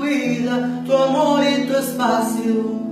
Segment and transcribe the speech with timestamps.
[0.00, 2.84] vida, tu amor y tu espacio.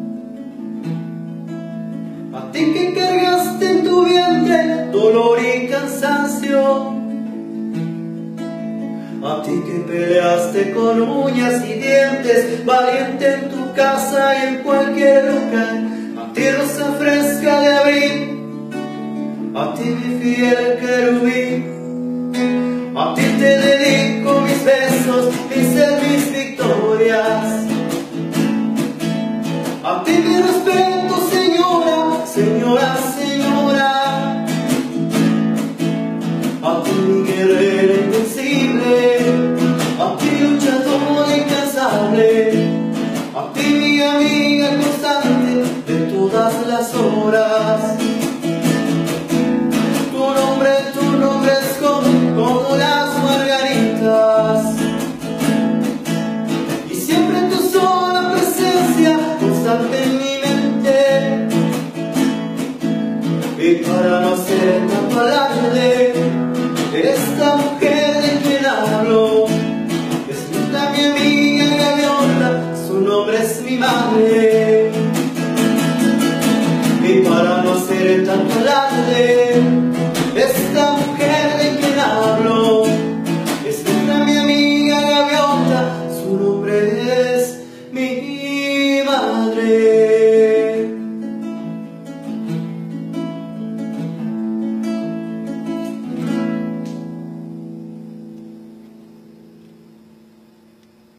[2.34, 6.92] A ti que cargaste en tu vientre dolor y cansancio.
[9.24, 15.24] A ti que peleaste con uñas y dientes, valiente en tu casa y en cualquier
[15.32, 15.74] lugar.
[16.20, 18.70] A ti rosa fresca de abril,
[19.54, 21.72] a ti mi fiel querubín.
[22.96, 23.56] A ti te
[29.84, 30.31] A
[59.80, 61.48] en mi mente.
[63.58, 66.12] Y para no ser tan alarde
[66.92, 69.46] esta mujer de quien hablo
[70.28, 74.90] es nuestra mi amiga gaviota su nombre es mi madre.
[77.04, 79.81] Y para no ser tan alarde